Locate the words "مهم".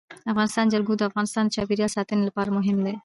2.57-2.77